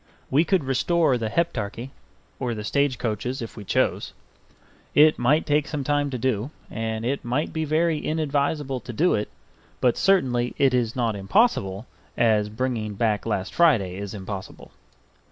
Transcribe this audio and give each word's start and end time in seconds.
We 0.31 0.45
could 0.45 0.63
restore 0.63 1.15
the 1.15 1.29
Heptarchy 1.29 1.91
or 2.39 2.55
the 2.55 2.63
stage 2.63 2.97
coaches 2.97 3.39
if 3.39 3.55
we 3.55 3.63
chose. 3.63 4.13
It 4.95 5.19
might 5.19 5.45
take 5.45 5.67
some 5.67 5.83
time 5.83 6.09
to 6.09 6.17
do, 6.17 6.49
and 6.71 7.05
it 7.05 7.23
might 7.23 7.53
be 7.53 7.65
very 7.65 7.99
inadvisable 8.03 8.79
to 8.79 8.93
do 8.93 9.13
it; 9.13 9.29
but 9.79 9.97
certainly 9.97 10.55
it 10.57 10.73
is 10.73 10.95
not 10.95 11.15
impossible 11.15 11.85
as 12.17 12.49
bringing 12.49 12.95
back 12.95 13.27
last 13.27 13.53
Friday 13.53 13.95
is 13.97 14.15
impossible. 14.15 14.71